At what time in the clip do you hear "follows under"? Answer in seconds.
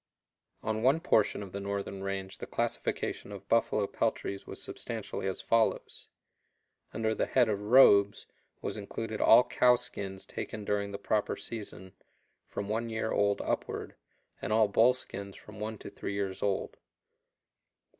5.41-7.13